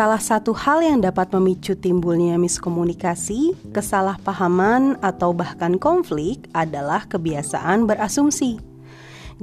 Salah 0.00 0.16
satu 0.16 0.56
hal 0.56 0.80
yang 0.80 1.04
dapat 1.04 1.28
memicu 1.36 1.76
timbulnya 1.76 2.40
miskomunikasi, 2.40 3.52
kesalahpahaman, 3.76 4.96
atau 5.04 5.36
bahkan 5.36 5.76
konflik 5.76 6.48
adalah 6.56 7.04
kebiasaan 7.04 7.84
berasumsi. 7.84 8.56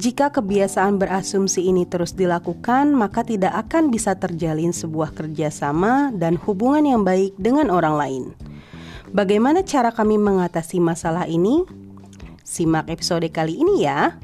Jika 0.02 0.34
kebiasaan 0.34 0.98
berasumsi 0.98 1.70
ini 1.70 1.86
terus 1.86 2.18
dilakukan, 2.18 2.90
maka 2.90 3.22
tidak 3.22 3.54
akan 3.70 3.94
bisa 3.94 4.18
terjalin 4.18 4.74
sebuah 4.74 5.14
kerjasama 5.14 6.10
dan 6.18 6.42
hubungan 6.42 6.90
yang 6.90 7.02
baik 7.06 7.38
dengan 7.38 7.70
orang 7.70 7.94
lain. 7.94 8.24
Bagaimana 9.14 9.62
cara 9.62 9.94
kami 9.94 10.18
mengatasi 10.18 10.82
masalah 10.82 11.30
ini? 11.30 11.70
Simak 12.42 12.90
episode 12.90 13.30
kali 13.30 13.62
ini 13.62 13.86
ya. 13.86 14.18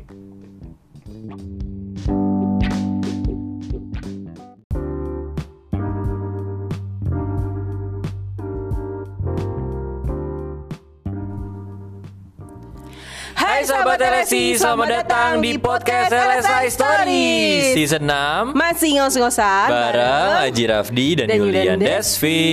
Hai 13.54 13.70
sahabat 13.70 14.02
LSI, 14.02 14.58
selamat 14.58 14.88
datang 14.90 15.38
di 15.38 15.62
podcast 15.62 16.10
LSI 16.10 16.74
Stories 16.74 17.78
Season 17.78 18.02
6 18.02 18.50
Masih 18.58 18.98
ngos-ngosan 18.98 19.70
Bareng 19.70 20.42
Aji 20.42 20.64
Rafdi 20.66 21.08
dan, 21.14 21.30
dan 21.30 21.38
Yulian 21.38 21.78
Yulian 21.78 21.78
Desvi 21.78 22.50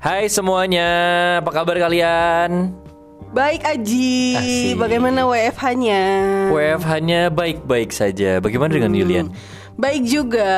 Hai 0.00 0.24
semuanya, 0.32 0.88
apa 1.44 1.52
kabar 1.52 1.76
kalian? 1.76 2.72
Baik 3.28 3.60
Aji, 3.68 4.40
Asik. 4.72 4.80
bagaimana 4.80 5.28
WFH-nya? 5.28 6.02
WFH-nya 6.48 7.20
baik-baik 7.28 7.92
saja 7.92 8.40
Bagaimana 8.40 8.72
dengan 8.72 8.96
Hmm. 8.96 9.00
Yulian? 9.04 9.26
Baik 9.78 10.10
juga, 10.10 10.50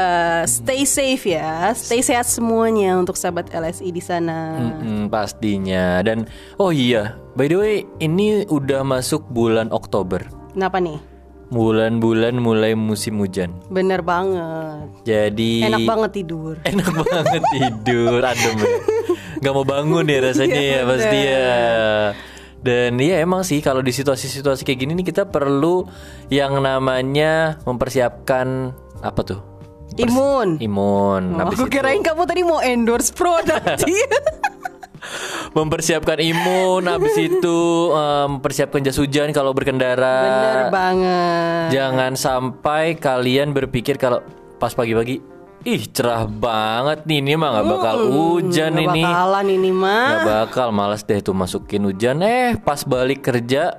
stay 0.48 0.88
safe 0.88 1.36
ya, 1.36 1.76
stay 1.76 2.00
sehat 2.00 2.24
semuanya 2.24 2.96
untuk 2.96 3.20
sahabat 3.20 3.52
LSI 3.52 3.92
di 3.92 4.00
sana. 4.00 4.56
Mm-mm, 4.56 5.12
pastinya 5.12 6.00
Dan 6.00 6.24
oh 6.56 6.72
iya, 6.72 7.20
by 7.36 7.44
the 7.44 7.56
way 7.60 7.74
ini 8.00 8.48
udah 8.48 8.80
masuk 8.80 9.28
bulan 9.28 9.68
Oktober 9.68 10.24
Kenapa 10.56 10.80
nih? 10.80 10.96
Bulan-bulan 11.52 12.40
mulai 12.40 12.72
musim 12.72 13.20
hujan 13.20 13.52
Bener 13.68 14.00
banget, 14.00 14.88
Jadi 15.04 15.68
enak 15.68 15.84
banget 15.84 16.10
tidur. 16.16 16.56
Enak 16.72 16.88
banget 16.88 17.42
tidur 17.52 18.24
adem 18.24 18.56
ya. 18.56 18.72
Gak 19.36 19.52
mau 19.52 19.68
bangun 19.68 20.08
ya 20.08 20.24
rasanya 20.24 20.56
Iya, 20.56 20.72
ya 20.72 20.88
pasti 20.88 21.18
bener. 21.20 21.28
ya. 21.28 21.60
Dan 22.60 22.92
iya 22.96 23.20
emang 23.20 23.40
sih 23.40 23.60
kalau 23.60 23.80
di 23.80 23.88
situasi-situasi 23.88 24.64
kayak 24.64 24.80
gini 24.80 24.92
nih 24.94 25.12
kita 25.12 25.28
perlu 25.28 25.84
yang 26.28 26.56
namanya 26.60 27.60
mempersiapkan 27.64 28.72
apa 29.00 29.20
tuh? 29.22 29.40
Pers- 29.90 30.06
Imun. 30.06 30.48
Imun. 30.58 31.22
Oh, 31.34 31.38
Habis 31.42 31.58
aku 31.58 31.66
itu 31.66 31.72
kirain 31.72 32.00
kamu 32.00 32.22
tadi 32.22 32.42
mau 32.42 32.60
endorse 32.60 33.10
produk 33.10 33.58
mempersiapkan 35.50 36.20
imun, 36.20 36.86
habis 36.86 37.16
itu 37.16 37.58
em, 37.90 38.38
mempersiapkan 38.38 38.80
jas 38.80 38.94
hujan 38.94 39.32
kalau 39.32 39.50
berkendara. 39.50 40.22
Bener 40.22 40.60
banget. 40.70 41.66
Jangan 41.74 42.12
sampai 42.14 42.94
kalian 42.94 43.50
berpikir 43.50 43.96
kalau 43.96 44.22
pas 44.56 44.70
pagi-pagi 44.70 45.18
Ih 45.60 45.84
cerah 45.84 46.24
banget 46.24 47.04
nih 47.04 47.20
ini 47.20 47.36
mah 47.36 47.52
nggak 47.52 47.68
bakal 47.68 47.96
hujan 48.08 48.72
Nggak 48.72 48.96
ini 48.96 49.02
bakalan 49.04 49.46
ini 49.50 49.70
mah. 49.70 50.06
Gak 50.08 50.20
bakal 50.24 50.68
males 50.72 51.04
deh 51.04 51.20
tuh 51.20 51.36
masukin 51.36 51.84
hujan 51.84 52.24
Eh 52.24 52.56
pas 52.56 52.80
balik 52.80 53.20
kerja 53.20 53.76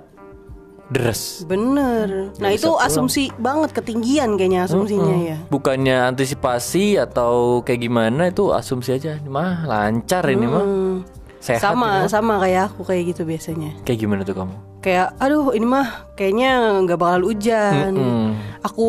Deres 0.92 1.48
Bener. 1.48 2.36
Nah 2.36 2.50
itu 2.52 2.68
asumsi 2.76 3.32
banget 3.40 3.72
ketinggian 3.72 4.36
kayaknya 4.36 4.68
asumsinya 4.68 5.16
ya. 5.24 5.38
Bukannya 5.48 6.12
antisipasi 6.12 7.00
atau 7.00 7.64
kayak 7.64 7.82
gimana 7.82 8.28
Itu 8.28 8.52
asumsi 8.52 9.00
aja 9.00 9.16
Ini 9.16 9.32
mah 9.32 9.64
lancar 9.64 10.28
ini 10.28 10.46
mah 10.46 10.60
Hmm. 10.62 10.96
Sehat 11.42 11.58
sama 11.58 11.90
ini 11.90 12.06
mah. 12.06 12.10
sama 12.12 12.34
kayak 12.38 12.64
aku 12.70 12.82
kayak 12.86 13.04
gitu 13.18 13.26
biasanya. 13.26 13.74
Kayak 13.82 14.00
gimana 14.06 14.22
tuh 14.22 14.38
kamu? 14.38 14.54
Kayak 14.78 15.08
aduh 15.18 15.50
ini 15.58 15.66
mah 15.66 15.88
kayaknya 16.14 16.52
nggak 16.86 17.00
bakal 17.02 17.22
hujan. 17.26 17.92
Mm. 17.98 18.30
Aku 18.62 18.88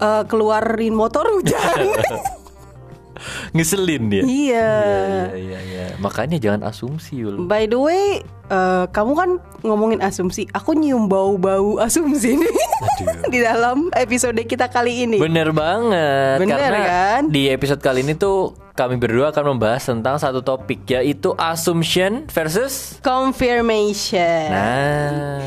eh, 0.00 0.24
keluarin 0.24 0.96
motor 0.96 1.28
hujan. 1.28 1.92
Ngeselin 3.52 4.10
dia 4.10 4.22
iya. 4.24 4.70
Iya 5.30 5.36
iya 5.36 5.58
iya 5.60 5.86
Makanya 6.00 6.36
jangan 6.42 6.66
asumsi 6.66 7.22
Yul 7.22 7.46
By 7.46 7.70
the 7.70 7.78
way, 7.78 8.20
eh, 8.50 8.84
kamu 8.90 9.12
kan 9.14 9.30
ngomongin 9.62 10.00
asumsi. 10.02 10.44
Aku 10.52 10.74
nyium 10.74 11.06
bau-bau 11.08 11.78
asumsi 11.80 12.36
nih 12.36 12.54
di 13.32 13.38
dalam 13.40 13.88
episode 13.94 14.36
kita 14.44 14.68
kali 14.68 15.06
ini. 15.08 15.16
Bener 15.22 15.54
banget 15.54 16.42
Bener 16.42 16.58
Karena 16.58 16.80
kan? 16.84 17.22
di 17.30 17.48
episode 17.48 17.80
kali 17.80 18.02
ini 18.02 18.12
tuh 18.18 18.63
Kami 18.74 18.98
berdua 18.98 19.30
akan 19.30 19.54
membahas 19.54 19.86
tentang 19.86 20.18
satu 20.18 20.42
topik 20.42 20.82
Yaitu 20.90 21.30
assumption 21.38 22.26
versus 22.26 22.98
Confirmation. 22.98 24.50
Nah 24.50 25.38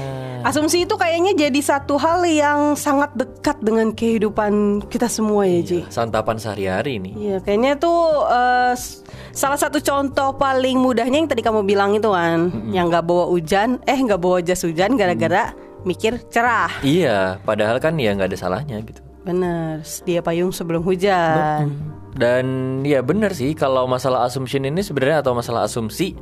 Asumsi 0.47 0.88
itu 0.88 0.95
kayaknya 0.95 1.35
jadi 1.35 1.59
satu 1.59 1.99
hal 1.99 2.23
yang 2.23 2.71
sangat 2.73 3.11
dekat 3.19 3.59
dengan 3.59 3.91
kehidupan 3.91 4.79
kita 4.88 5.11
semua 5.11 5.43
ya, 5.43 5.59
Ji. 5.59 5.79
Santapan 5.91 6.39
sehari-hari 6.39 7.03
nih 7.03 7.13
Iya, 7.19 7.38
kayaknya 7.43 7.75
tuh 7.75 7.99
eh, 8.23 8.71
s- 8.71 9.03
salah 9.35 9.59
satu 9.59 9.83
contoh 9.83 10.31
paling 10.31 10.79
mudahnya 10.79 11.19
yang 11.19 11.27
tadi 11.27 11.44
kamu 11.44 11.67
bilang 11.67 11.99
itu 11.99 12.07
kan, 12.07 12.47
yang 12.71 12.88
nggak 12.88 13.03
bawa 13.03 13.27
hujan, 13.27 13.83
eh 13.83 13.99
nggak 13.99 14.23
bawa 14.23 14.39
jas 14.39 14.63
hujan 14.63 14.95
gara-gara 14.95 15.51
mikir 15.83 16.15
cerah. 16.31 16.71
Iya, 16.79 17.44
padahal 17.44 17.83
kan 17.83 17.99
ya 17.99 18.15
nggak 18.15 18.31
ada 18.31 18.39
salahnya 18.39 18.79
gitu. 18.88 19.03
Bener, 19.27 19.83
sedia 19.83 20.23
payung 20.23 20.55
sebelum 20.55 20.79
hujan. 20.79 21.75
Dan 22.17 22.45
ya 22.81 23.05
bener 23.05 23.31
sih 23.38 23.53
kalau 23.53 23.85
masalah 23.85 24.25
assumption 24.25 24.66
ini 24.66 24.81
sebenarnya 24.81 25.22
atau 25.22 25.38
masalah 25.38 25.69
asumsi 25.69 26.17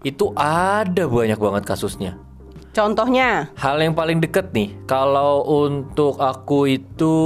itu 0.00 0.32
ada 0.34 1.04
banyak 1.04 1.36
banget 1.36 1.68
kasusnya. 1.68 2.16
Contohnya, 2.72 3.50
Hal 3.58 3.82
yang 3.82 3.96
paling 3.96 4.22
deket 4.22 4.54
nih, 4.54 4.70
kalau 4.86 5.42
untuk 5.42 6.20
aku 6.22 6.70
itu 6.70 7.16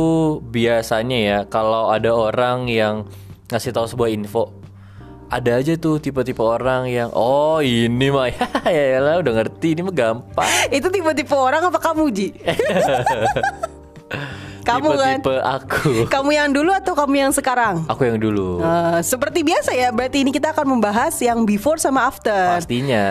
biasanya 0.48 1.18
ya 1.18 1.38
kalau 1.44 1.92
ada 1.92 2.08
orang 2.08 2.72
yang 2.72 3.04
ngasih 3.52 3.74
tahu 3.74 3.84
sebuah 3.84 4.16
info, 4.16 4.48
ada 5.28 5.60
aja 5.60 5.76
tuh 5.76 6.00
tipe-tipe 6.00 6.40
orang 6.40 6.88
yang 6.88 7.12
oh 7.12 7.60
ini 7.60 8.08
mah 8.08 8.32
ya 8.68 8.96
lah 9.04 9.20
udah 9.20 9.44
ngerti 9.44 9.76
ini 9.76 9.84
mah 9.84 9.92
gampang. 9.92 10.48
itu 10.72 10.88
tipe-tipe 10.88 11.36
orang 11.36 11.68
apa 11.68 11.76
kamu, 11.76 12.08
Ji? 12.08 12.32
kamu 14.62 14.88
kan? 14.94 15.18
Tipe-tipe 15.18 15.36
aku. 15.42 15.90
Kamu 16.14 16.30
yang 16.30 16.50
dulu 16.54 16.70
atau 16.70 16.94
kamu 16.94 17.14
yang 17.28 17.32
sekarang? 17.34 17.82
Aku 17.90 18.06
yang 18.06 18.18
dulu. 18.18 18.62
Eh, 18.62 19.00
seperti 19.02 19.42
biasa 19.42 19.74
ya, 19.74 19.90
berarti 19.90 20.22
ini 20.22 20.30
kita 20.30 20.54
akan 20.54 20.78
membahas 20.78 21.14
yang 21.18 21.42
before 21.42 21.76
sama 21.76 22.06
after. 22.06 22.58
Pastinya. 22.58 23.04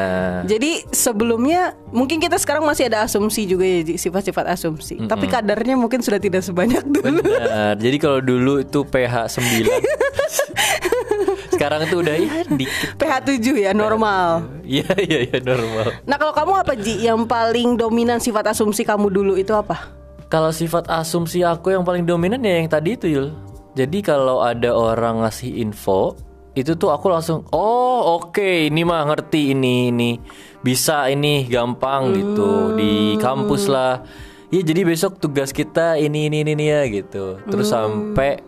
Jadi 0.48 0.88
sebelumnya 0.90 1.76
mungkin 1.92 2.24
kita 2.24 2.40
sekarang 2.40 2.64
masih 2.64 2.88
ada 2.88 3.04
asumsi 3.04 3.44
juga 3.44 3.68
ya 3.68 3.84
sifat-sifat 3.96 4.48
asumsi. 4.48 5.04
Tapi 5.06 5.28
kadarnya 5.28 5.76
mungkin 5.76 6.00
sudah 6.00 6.18
tidak 6.18 6.42
sebanyak 6.42 6.84
dulu. 6.88 7.22
Benar. 7.22 7.76
Jadi 7.76 7.98
kalau 8.00 8.20
dulu 8.24 8.64
itu 8.64 8.80
pH 8.88 9.38
9 9.38 9.68
Sekarang 11.54 11.86
tuh 11.92 12.02
udah 12.02 12.16
ya 12.18 12.42
dikit. 12.48 12.98
pH 12.98 13.14
7 13.38 13.66
ya 13.70 13.72
normal. 13.76 14.50
Iya 14.66 14.88
iya 14.98 15.20
iya 15.30 15.40
normal. 15.44 15.94
Nah 16.08 16.18
kalau 16.18 16.34
kamu 16.34 16.54
apa 16.58 16.74
Ji 16.74 17.06
yang 17.06 17.28
paling 17.28 17.78
dominan 17.78 18.18
sifat 18.18 18.50
asumsi 18.50 18.82
kamu 18.82 19.12
dulu 19.14 19.34
itu 19.38 19.54
apa? 19.54 20.01
Kalau 20.32 20.56
sifat 20.56 20.88
asumsi 20.88 21.44
aku 21.44 21.76
yang 21.76 21.84
paling 21.84 22.08
dominan 22.08 22.40
ya 22.40 22.64
yang 22.64 22.72
tadi 22.72 22.96
itu 22.96 23.12
Yul. 23.12 23.36
Jadi 23.76 24.00
kalau 24.00 24.40
ada 24.40 24.72
orang 24.72 25.28
ngasih 25.28 25.60
info 25.60 26.16
itu 26.56 26.76
tuh 26.76 26.92
aku 26.92 27.08
langsung 27.08 27.48
oh 27.52 28.20
oke 28.20 28.68
ini 28.68 28.84
mah 28.84 29.08
ngerti 29.08 29.56
ini 29.56 29.92
ini 29.92 30.20
bisa 30.60 31.08
ini 31.08 31.48
gampang 31.48 32.16
gitu 32.16 32.76
di 32.80 33.20
kampus 33.20 33.68
lah. 33.68 34.04
Ya 34.52 34.64
jadi 34.64 34.84
besok 34.88 35.20
tugas 35.20 35.52
kita 35.52 35.96
ini 36.00 36.28
ini 36.32 36.48
ini, 36.48 36.52
ini 36.56 36.66
ya 36.68 36.82
gitu. 36.88 37.40
Terus 37.48 37.68
sampai 37.72 38.40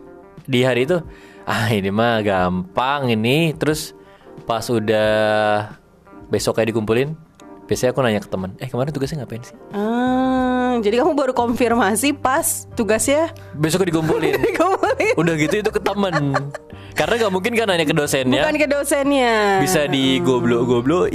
di 0.48 0.64
hari 0.64 0.88
itu 0.88 1.00
ah 1.44 1.68
ini 1.68 1.92
mah 1.92 2.24
gampang 2.24 3.12
ini 3.12 3.52
terus 3.60 3.92
pas 4.48 4.64
udah 4.68 5.72
besok 6.32 6.60
kayak 6.60 6.72
dikumpulin 6.72 7.16
biasanya 7.68 7.96
aku 7.96 8.00
nanya 8.04 8.20
ke 8.20 8.28
teman 8.28 8.52
eh 8.60 8.68
kemarin 8.68 8.92
tugasnya 8.92 9.24
ngapain 9.24 9.44
sih 9.44 9.56
Ah, 9.72 10.53
jadi 10.80 11.04
kamu 11.04 11.14
baru 11.14 11.34
konfirmasi 11.34 12.16
pas 12.16 12.66
tugasnya 12.72 13.30
besok 13.54 13.84
dikumpulin 13.84 14.40
dikumpulin. 14.48 15.14
udah 15.14 15.34
gitu 15.36 15.56
itu 15.60 15.70
ke 15.70 15.78
temen 15.78 16.34
karena 16.94 17.14
nggak 17.18 17.34
mungkin 17.34 17.52
kan 17.52 17.66
nanya 17.66 17.84
ke 17.84 17.92
dosennya 17.92 18.38
Bukan 18.40 18.56
ke 18.56 18.68
dosennya. 18.68 19.34
bisa 19.60 19.86
di 19.86 20.18
goblok 20.20 20.64
goblok 20.64 21.10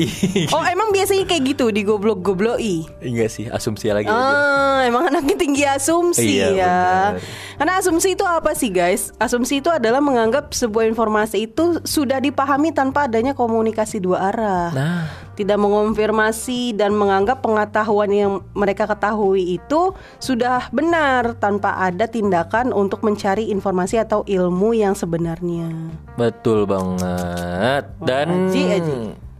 Oh 0.50 0.64
emang 0.64 0.90
biasanya 0.90 1.22
kayak 1.24 1.42
gitu 1.48 1.70
di 1.70 1.80
goblok 1.80 2.18
gobloi. 2.20 2.82
enggak 2.98 3.30
sih 3.30 3.46
asumsi 3.46 3.86
lagi 3.88 4.04
aja. 4.04 4.18
Ah, 4.18 4.82
emang 4.82 5.06
anaknya 5.06 5.38
tinggi 5.38 5.62
asumsi 5.62 6.34
Iya, 6.36 6.48
ya. 6.50 6.66
benar. 7.14 7.22
Karena 7.54 7.72
asumsi 7.76 8.08
itu 8.12 8.22
apa 8.22 8.50
sih 8.52 8.68
guys? 8.68 9.14
Asumsi 9.16 9.58
itu 9.58 9.70
adalah 9.70 9.98
menganggap 9.98 10.50
sebuah 10.50 10.82
informasi 10.84 11.46
itu 11.46 11.78
sudah 11.80 12.18
dipahami 12.18 12.70
tanpa 12.70 13.06
adanya 13.06 13.30
komunikasi 13.32 13.98
dua 13.98 14.18
arah. 14.26 14.74
nah 14.74 15.02
tidak 15.38 15.54
mengonfirmasi 15.62 16.74
dan 16.74 16.98
menganggap 16.98 17.38
pengetahuan 17.46 18.10
yang 18.10 18.32
mereka 18.58 18.90
ketahui 18.90 19.54
itu 19.54 19.94
sudah 20.18 20.66
benar 20.74 21.38
tanpa 21.38 21.78
ada 21.78 22.10
tindakan 22.10 22.74
untuk 22.74 23.06
mencari 23.06 23.54
informasi 23.54 24.02
atau 24.02 24.26
ilmu 24.26 24.74
yang 24.74 24.98
sebenarnya. 24.98 25.70
Betul 26.18 26.66
banget. 26.66 27.86
Dan 28.02 28.50
Aji, 28.50 28.62
Aji. 28.82 28.96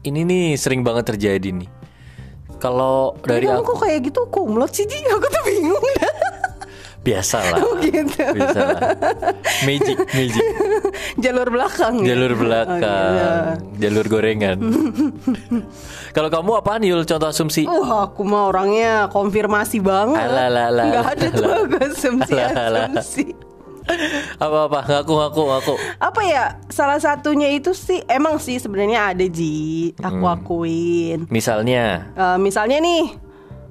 ini 0.07 0.21
nih 0.23 0.47
sering 0.55 0.87
banget 0.87 1.11
terjadi 1.11 1.51
nih. 1.51 1.67
Kalau 2.63 3.19
dari 3.23 3.51
aku 3.51 3.75
kok 3.75 3.87
kayak 3.87 4.07
gitu 4.07 4.27
kumlot 4.31 4.71
sih 4.71 4.87
Ji? 4.87 4.99
Aku 5.03 5.27
tuh 5.27 5.43
bingung 5.47 5.87
dah. 5.99 6.18
Biasa 7.09 7.39
lah. 7.43 7.61
gitu. 7.81 8.23
Bisa 8.37 8.61
lah. 8.61 8.81
Magic, 9.65 9.97
magic. 10.13 10.45
Jalur 11.25 11.49
belakang. 11.49 11.95
ya? 11.99 12.07
Jalur 12.13 12.33
Oh, 12.33 12.39
belakang, 12.39 13.11
gitu. 13.11 13.81
jalur 13.81 14.07
gorengan. 14.07 14.59
Kalau 16.17 16.29
kamu 16.29 16.51
apaan 16.57 16.83
Yul 16.83 17.03
contoh 17.03 17.29
asumsi? 17.29 17.65
Wah, 17.65 18.07
aku 18.07 18.23
mah 18.23 18.49
orangnya 18.49 19.09
konfirmasi 19.09 19.81
banget. 19.81 20.21
Alah, 20.21 20.47
alah, 20.47 20.65
alah. 20.69 20.85
Nggak 20.87 21.07
ada 21.09 21.27
tuh 21.31 21.45
aku 21.49 21.77
asumsi 21.83 22.35
asumsi. 22.35 23.25
Apa-apa? 24.37 24.85
Ngaku 24.85 25.13
ngaku 25.15 25.43
ngaku. 25.49 25.75
Apa 25.97 26.21
ya? 26.21 26.45
Salah 26.69 27.01
satunya 27.01 27.49
itu 27.49 27.73
sih 27.73 28.05
emang 28.05 28.37
sih 28.37 28.61
sebenarnya 28.61 29.17
ada 29.17 29.25
Ji. 29.25 29.97
Aku 29.97 30.29
akuin. 30.29 31.25
Misalnya, 31.29 32.13
Eh, 32.13 32.37
misalnya 32.37 32.79
nih, 32.79 33.17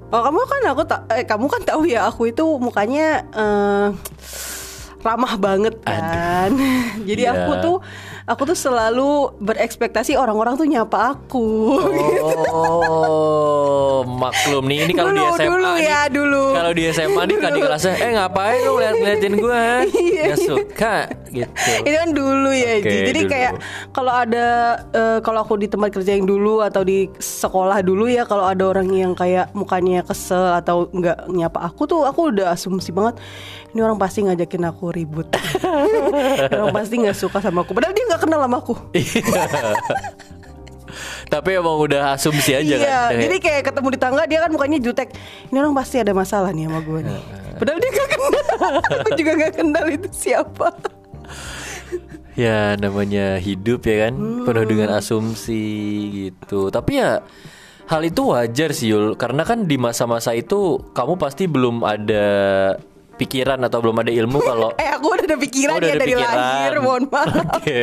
oh 0.08 0.22
kamu 0.24 0.40
kan 0.42 0.62
aku 0.72 0.84
tak, 0.84 1.02
eh, 1.12 1.24
kamu 1.24 1.46
kan 1.48 1.62
tahu 1.64 1.82
ya 1.84 2.08
aku 2.08 2.32
itu 2.32 2.46
mukanya 2.58 3.28
eh, 3.32 3.88
ramah 5.04 5.34
banget 5.38 5.76
kan. 5.84 6.52
Jadi 7.08 7.24
Iya. 7.24 7.32
aku 7.36 7.52
tuh 7.60 7.78
aku 8.28 8.44
tuh 8.44 8.58
selalu 8.60 9.32
berekspektasi 9.40 10.20
orang-orang 10.20 10.60
tuh 10.60 10.68
nyapa 10.68 11.16
aku. 11.16 11.80
Oh, 12.52 14.04
maklum 14.04 14.68
nih 14.68 14.84
ini 14.84 14.94
kalau 14.94 15.16
di 15.16 15.24
SMA 15.24 15.48
dulu 15.48 15.70
nih, 15.80 15.88
ya, 15.88 16.02
dulu. 16.12 16.44
Kalau 16.52 16.72
di 16.76 16.84
SMA 16.92 17.22
nih 17.24 17.36
kan 17.40 17.52
di 17.56 17.62
kelasnya, 17.64 17.96
eh 18.04 18.12
ngapain 18.20 18.60
lu 18.68 18.72
liat 18.78 18.96
ngeliatin 19.00 19.36
gue? 19.40 19.64
Iya. 20.08 20.34
Gak 20.34 20.40
suka 20.40 20.96
gitu. 21.30 21.52
itu 21.86 21.96
kan 21.96 22.10
dulu 22.12 22.50
ya 22.50 22.82
Ji. 22.82 23.12
Jadi 23.12 23.22
dulu. 23.24 23.32
kayak 23.32 23.54
kalau 23.94 24.14
ada 24.14 24.46
eh, 24.92 25.20
kalau 25.22 25.46
aku 25.46 25.60
di 25.60 25.68
tempat 25.70 25.94
kerja 25.94 26.18
yang 26.18 26.26
dulu 26.26 26.64
atau 26.64 26.82
di 26.82 27.12
sekolah 27.22 27.84
dulu 27.86 28.10
ya 28.10 28.26
kalau 28.26 28.48
ada 28.48 28.64
orang 28.66 28.90
yang 28.90 29.14
kayak 29.14 29.52
mukanya 29.54 30.02
kesel 30.02 30.58
atau 30.58 30.90
nggak 30.90 31.30
nyapa 31.30 31.70
aku 31.70 31.86
tuh 31.86 32.02
aku 32.08 32.34
udah 32.34 32.56
asumsi 32.56 32.90
banget 32.90 33.20
ini 33.76 33.86
orang 33.86 34.02
pasti 34.02 34.26
ngajakin 34.26 34.64
aku 34.74 34.90
ribut. 34.96 35.28
Orang 36.56 36.74
pasti 36.74 36.98
nggak 36.98 37.14
suka 37.14 37.44
sama 37.44 37.62
aku. 37.62 37.76
Padahal 37.76 37.94
dia 37.94 38.10
nggak 38.10 38.17
kenal 38.20 38.40
sama 38.44 38.58
aku. 38.60 38.74
Tapi 41.28 41.50
emang 41.60 41.76
udah 41.76 42.16
asumsi 42.16 42.56
aja 42.56 42.76
iya, 42.80 43.12
kan. 43.12 43.20
Jadi 43.20 43.38
kayak 43.44 43.62
ketemu 43.68 43.88
di 43.94 44.00
tangga 44.00 44.24
dia 44.24 44.40
kan 44.40 44.50
mukanya 44.52 44.80
jutek. 44.80 45.12
Ini 45.52 45.60
orang 45.60 45.76
pasti 45.76 46.00
ada 46.00 46.16
masalah 46.16 46.56
nih 46.56 46.72
sama 46.72 46.80
gue 46.80 47.00
nih. 47.04 47.20
Padahal 47.60 47.80
dia 47.84 47.92
gak 47.92 48.10
kenal. 48.16 48.32
aku 49.04 49.10
juga 49.20 49.32
gak 49.36 49.54
kenal 49.60 49.86
itu 49.92 50.08
siapa. 50.14 50.72
Ya 52.38 52.78
namanya 52.78 53.42
hidup 53.42 53.82
ya 53.90 54.08
kan 54.08 54.46
Penuh 54.46 54.66
dengan 54.70 54.94
asumsi 54.94 55.66
gitu 56.14 56.70
Tapi 56.70 57.02
ya 57.02 57.26
Hal 57.90 58.06
itu 58.06 58.30
wajar 58.30 58.78
sih 58.78 58.94
Yul 58.94 59.18
Karena 59.18 59.42
kan 59.42 59.66
di 59.66 59.74
masa-masa 59.82 60.38
itu 60.38 60.78
Kamu 60.94 61.18
pasti 61.18 61.50
belum 61.50 61.82
ada 61.82 62.26
Pikiran 63.18 63.60
atau 63.60 63.78
belum 63.80 63.98
ada 63.98 64.10
ilmu 64.10 64.38
kalau 64.40 64.70
Eh 64.82 64.88
aku 64.88 65.06
udah 65.10 65.26
ada 65.26 65.38
pikiran 65.38 65.74
Oh, 65.74 65.80
udah 65.80 65.84
ya 65.84 65.92
ada 65.92 66.00
dari 66.00 66.14
pikiran. 66.14 66.36
lahir, 66.36 66.74
mohon 66.80 67.04
maaf. 67.12 67.34
Oke. 67.56 67.80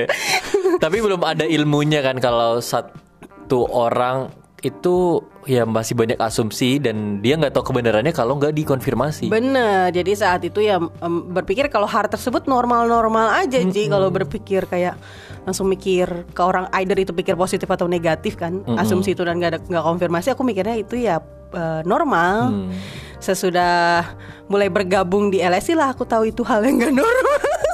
Tapi 0.76 0.96
belum 0.96 1.20
ada 1.20 1.44
ilmunya 1.44 2.00
kan 2.00 2.16
Kalau 2.16 2.58
satu 2.58 3.66
orang 3.66 4.30
Itu 4.60 5.20
ya 5.44 5.62
masih 5.62 5.92
banyak 5.92 6.16
asumsi 6.16 6.78
Dan 6.78 7.20
dia 7.20 7.34
nggak 7.34 7.52
tahu 7.52 7.70
kebenarannya 7.70 8.10
Kalau 8.10 8.34
nggak 8.34 8.54
dikonfirmasi 8.54 9.28
Bener, 9.28 9.90
jadi 9.90 10.12
saat 10.14 10.40
itu 10.42 10.58
ya 10.58 10.78
em, 10.78 11.14
berpikir 11.28 11.68
kalau 11.68 11.84
hal 11.84 12.06
tersebut 12.06 12.46
normal-normal 12.46 13.36
aja 13.36 13.60
Ji 13.60 13.86
Kalau 13.86 14.08
berpikir 14.08 14.64
kayak 14.64 14.96
langsung 15.44 15.68
mikir 15.68 16.08
ke 16.32 16.40
orang 16.40 16.72
either 16.74 16.96
itu 16.96 17.12
pikir 17.12 17.34
positif 17.34 17.68
atau 17.68 17.84
negatif 17.84 18.32
kan 18.34 18.64
Asumsi 18.74 19.12
itu 19.12 19.20
dan 19.20 19.36
gak, 19.36 19.50
ada, 19.50 19.58
nggak 19.60 19.84
konfirmasi 19.84 20.32
aku 20.32 20.40
mikirnya 20.40 20.78
itu 20.78 20.96
ya 20.96 21.20
eh, 21.52 21.80
normal 21.84 22.36
Hmm. 22.46 22.72
Sesudah 23.24 24.04
mulai 24.46 24.68
bergabung 24.68 25.32
di 25.32 25.40
LSI 25.40 25.72
lah 25.72 25.96
aku 25.96 26.04
tahu 26.04 26.28
itu 26.28 26.44
hal 26.44 26.60
yang 26.60 26.76
gak 26.76 26.92
normal 26.92 27.40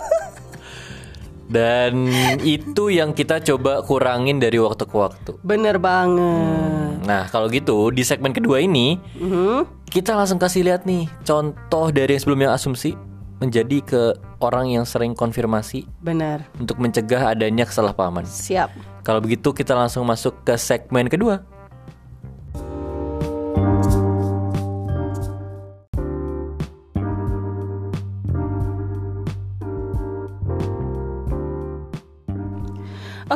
Dan 1.51 2.07
itu 2.47 2.95
yang 2.95 3.11
kita 3.11 3.43
coba 3.43 3.83
kurangin 3.83 4.39
dari 4.39 4.63
waktu 4.63 4.87
ke 4.87 4.95
waktu 4.95 5.35
Bener 5.43 5.83
banget 5.83 7.03
Nah 7.03 7.27
kalau 7.27 7.51
gitu 7.51 7.91
di 7.91 8.07
segmen 8.07 8.31
kedua 8.31 8.63
ini 8.63 9.03
Mhm. 9.19 9.91
kita 9.91 10.15
langsung 10.15 10.39
kasih 10.39 10.63
lihat 10.63 10.87
nih 10.87 11.11
contoh 11.27 11.91
dari 11.91 12.15
yang 12.15 12.23
sebelumnya 12.23 12.55
asumsi 12.55 12.95
menjadi 13.43 13.83
ke 13.83 14.03
orang 14.39 14.71
yang 14.71 14.87
sering 14.87 15.11
konfirmasi 15.11 15.83
Bener, 15.99 16.47
untuk 16.55 16.79
mencegah 16.79 17.35
adanya 17.35 17.67
kesalahpahaman. 17.67 18.23
siap 18.23 18.71
Kalau 19.01 19.19
begitu 19.19 19.51
kita 19.51 19.73
langsung 19.73 20.05
masuk 20.05 20.45
ke 20.45 20.55
segmen 20.55 21.09
kedua. 21.09 21.41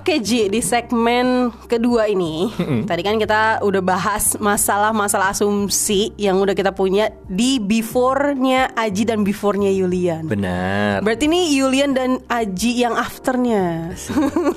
Oke 0.04 0.20
Ji, 0.20 0.52
di 0.52 0.60
segmen 0.60 1.48
kedua 1.64 2.04
ini 2.04 2.52
Tadi 2.84 3.00
kan 3.00 3.16
kita 3.16 3.64
udah 3.64 3.80
bahas 3.80 4.36
masalah-masalah 4.36 5.32
asumsi 5.32 6.12
Yang 6.20 6.36
udah 6.44 6.54
kita 6.54 6.76
punya 6.76 7.08
di 7.24 7.56
before-nya 7.56 8.68
Aji 8.76 9.08
dan 9.08 9.24
before-nya 9.24 9.72
Yulian 9.72 10.28
Benar. 10.28 11.00
Berarti 11.00 11.24
ini 11.24 11.56
Yulian 11.56 11.96
dan 11.96 12.20
Aji 12.28 12.84
yang 12.84 12.92
afternya 12.92 13.96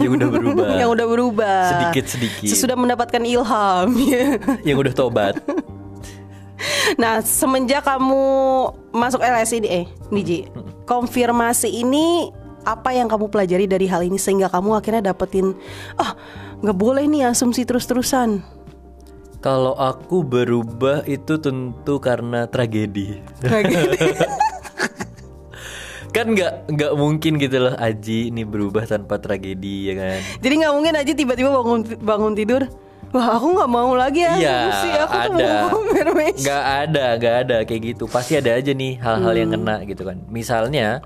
yang 0.04 0.20
udah 0.20 0.28
berubah. 0.28 0.68
Yang 0.84 0.90
udah 1.00 1.08
berubah 1.08 1.64
Sedikit-sedikit. 1.72 2.48
Sesudah 2.52 2.76
mendapatkan 2.76 3.24
ilham 3.24 3.88
yang 4.68 4.78
udah 4.84 4.92
tobat. 4.92 5.40
Nah 7.00 7.24
semenjak 7.24 7.88
kamu 7.88 8.28
masuk 8.92 9.24
LSI 9.24 9.64
di- 9.64 9.72
eh 9.72 9.86
nih 10.12 10.24
Ji 10.28 10.40
Konfirmasi 10.84 11.72
ini 11.72 12.36
apa 12.68 12.92
yang 12.92 13.08
kamu 13.08 13.32
pelajari 13.32 13.64
dari 13.64 13.88
hal 13.88 14.04
ini 14.04 14.20
sehingga 14.20 14.52
kamu 14.52 14.76
akhirnya 14.76 15.16
dapetin 15.16 15.56
ah 15.96 16.12
nggak 16.60 16.76
boleh 16.76 17.08
nih 17.08 17.32
asumsi 17.32 17.64
terus-terusan 17.64 18.44
Kalau 19.38 19.78
aku 19.78 20.26
berubah 20.26 21.06
itu 21.06 21.38
tentu 21.38 22.02
karena 22.02 22.50
tragedi. 22.50 23.22
kan 26.16 26.34
nggak 26.34 26.74
nggak 26.74 26.92
mungkin 26.98 27.38
gitu 27.38 27.62
loh 27.62 27.78
Aji 27.78 28.34
ini 28.34 28.42
berubah 28.42 28.90
tanpa 28.90 29.22
tragedi 29.22 29.88
ya 29.88 29.94
kan. 29.94 30.20
Jadi 30.42 30.54
nggak 30.58 30.74
mungkin 30.74 30.94
aja 30.98 31.12
tiba-tiba 31.14 31.54
bangun 31.54 31.80
bangun 32.02 32.34
tidur. 32.34 32.66
Wah 33.14 33.38
aku 33.38 33.56
nggak 33.56 33.72
mau 33.72 33.94
lagi 33.94 34.26
ya. 34.26 34.34
Iya, 34.36 34.58
aku 35.06 35.16
tuh 35.16 35.38
ada. 35.38 35.54
Gak 36.42 36.64
ada, 36.90 37.06
gak 37.16 37.36
ada 37.46 37.58
kayak 37.64 37.82
gitu. 37.94 38.04
Pasti 38.10 38.36
ada 38.36 38.58
aja 38.58 38.74
nih 38.74 38.98
hal-hal 39.00 39.34
yang 39.38 39.54
kena 39.54 39.86
gitu 39.86 40.02
kan. 40.02 40.18
Misalnya 40.28 41.06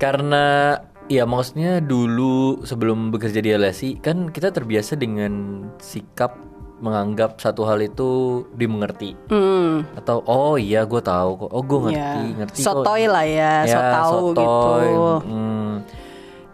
karena 0.00 0.80
ya 1.12 1.28
maksudnya 1.28 1.84
dulu 1.84 2.64
sebelum 2.64 3.12
bekerja 3.12 3.44
di 3.44 3.52
LSI 3.52 4.00
kan 4.00 4.32
kita 4.32 4.48
terbiasa 4.48 4.96
dengan 4.96 5.66
sikap 5.76 6.40
menganggap 6.80 7.36
satu 7.36 7.68
hal 7.68 7.84
itu 7.84 8.42
dimengerti 8.56 9.12
Hmm, 9.28 9.84
atau 10.00 10.24
oh 10.24 10.56
iya 10.56 10.88
gue 10.88 11.02
tahu 11.04 11.44
kok 11.44 11.50
oh 11.52 11.62
gue 11.62 11.78
ngerti 11.92 12.22
ya. 12.24 12.36
ngerti 12.40 12.58
kok 12.64 12.66
Sotoy 12.72 13.02
lah 13.04 13.26
ya, 13.28 13.52
so 13.68 13.78
tahu 13.78 14.16
sotoy. 14.32 14.40
gitu. 14.40 15.12
Hmm. 15.28 15.70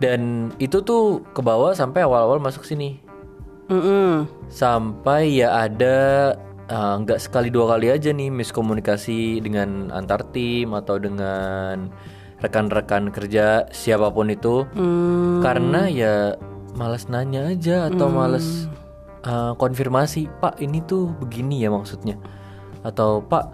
dan 0.02 0.20
itu 0.58 0.82
tuh 0.82 1.22
ke 1.30 1.40
bawah 1.40 1.70
sampai 1.72 2.02
awal-awal 2.02 2.42
masuk 2.42 2.66
sini 2.66 2.98
Mm-mm. 3.70 4.26
sampai 4.50 5.30
ya 5.38 5.70
ada 5.70 5.96
uh, 6.66 6.94
nggak 7.06 7.22
sekali 7.22 7.48
dua 7.54 7.78
kali 7.78 7.94
aja 7.94 8.10
nih 8.10 8.28
miskomunikasi 8.34 9.38
dengan 9.40 9.94
antar 9.94 10.26
tim 10.34 10.74
atau 10.74 10.98
dengan 10.98 11.86
rekan-rekan 12.38 13.08
kerja 13.08 13.64
siapa 13.72 14.12
pun 14.12 14.28
itu 14.28 14.68
Hmm. 14.76 15.40
karena 15.40 15.88
ya 15.88 16.14
malas 16.76 17.08
nanya 17.08 17.48
aja 17.48 17.88
atau 17.88 18.12
malas 18.12 18.68
uh, 19.24 19.56
konfirmasi 19.56 20.28
pak 20.38 20.60
ini 20.60 20.84
tuh 20.84 21.08
begini 21.16 21.64
ya 21.64 21.72
maksudnya. 21.72 22.20
Atau 22.84 23.24
pak 23.24 23.48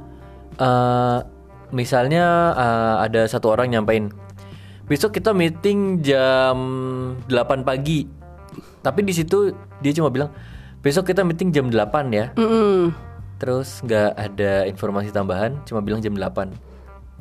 uh, 0.58 1.22
misalnya 1.70 2.52
uh, 2.52 2.96
ada 3.00 3.24
satu 3.24 3.48
orang 3.48 3.72
nyampein 3.72 4.12
besok 4.84 5.16
kita 5.16 5.32
meeting 5.32 6.02
jam 6.04 6.56
8 7.30 7.64
pagi 7.64 8.04
tapi 8.82 9.00
di 9.00 9.14
situ 9.14 9.54
dia 9.80 9.94
cuma 9.94 10.12
bilang 10.12 10.28
besok 10.82 11.08
kita 11.08 11.22
meeting 11.24 11.48
jam 11.48 11.70
8 11.72 12.12
ya. 12.12 12.28
Mm-mm. 12.36 12.92
terus 13.40 13.80
nggak 13.80 14.10
ada 14.14 14.68
informasi 14.68 15.08
tambahan 15.08 15.56
cuma 15.64 15.80
bilang 15.80 16.02
jam 16.02 16.12
8 16.12 16.52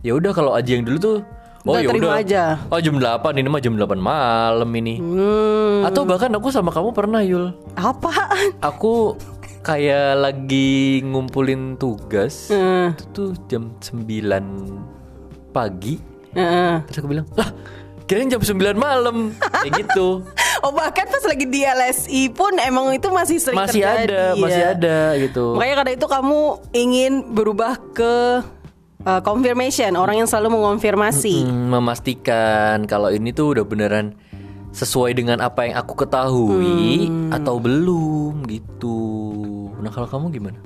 ya 0.03 0.11
udah 0.13 0.33
kalau 0.35 0.51
aja 0.51 0.75
yang 0.75 0.83
dulu 0.83 0.97
tuh 0.99 1.17
oh 1.63 1.75
ya 1.75 1.87
terima 1.87 2.05
udah 2.07 2.13
aja. 2.17 2.43
oh 2.65 2.77
jam 2.77 2.95
8 2.95 3.05
ini 3.35 3.47
mah 3.47 3.59
jam 3.59 3.73
8 3.73 3.85
malam 3.95 4.69
ini 4.71 4.95
Hmm. 4.97 5.83
atau 5.83 6.01
bahkan 6.03 6.31
aku 6.31 6.49
sama 6.49 6.69
kamu 6.69 6.89
pernah 6.91 7.21
Yul 7.21 7.53
Apaan? 7.73 8.57
aku 8.59 9.13
kayak 9.61 10.17
lagi 10.17 11.01
ngumpulin 11.03 11.75
tugas 11.75 12.49
Heeh. 12.49 12.91
itu 12.91 13.03
tuh 13.11 13.29
jam 13.45 13.69
9 13.77 14.01
pagi 15.51 16.01
Heeh. 16.31 16.81
terus 16.83 16.97
aku 16.97 17.09
bilang 17.09 17.27
lah 17.33 17.49
kirain 18.03 18.27
jam 18.27 18.39
9 18.39 18.57
malam 18.73 19.29
kayak 19.53 19.85
gitu 19.85 20.07
Oh 20.61 20.69
bahkan 20.69 21.09
pas 21.09 21.25
lagi 21.25 21.49
di 21.49 21.65
LSI 21.65 22.29
pun 22.29 22.53
emang 22.53 22.93
itu 22.93 23.09
masih 23.09 23.41
sering 23.41 23.57
masih 23.57 23.81
terjadi 23.81 24.05
ada 24.05 24.21
ya. 24.29 24.37
masih 24.37 24.63
ada 24.67 24.97
gitu 25.17 25.45
Makanya 25.57 25.75
karena 25.75 25.91
itu 25.97 26.05
kamu 26.05 26.39
ingin 26.71 27.13
berubah 27.33 27.81
ke 27.89 28.45
uh, 29.03 29.21
confirmation 29.21 29.93
orang 29.95 30.23
yang 30.23 30.29
selalu 30.29 30.57
mengonfirmasi. 30.57 31.45
Hmm, 31.45 31.71
memastikan 31.71 32.85
kalau 32.85 33.09
ini 33.09 33.31
tuh 33.31 33.57
udah 33.57 33.65
beneran 33.65 34.13
sesuai 34.71 35.11
dengan 35.13 35.43
apa 35.43 35.67
yang 35.67 35.75
aku 35.75 35.99
ketahui 35.99 37.11
Hmm. 37.11 37.35
atau 37.35 37.59
belum 37.59 38.47
gitu 38.47 38.99
nah 39.83 39.91
kalau 39.91 40.07
kamu 40.07 40.25
gimana 40.31 40.59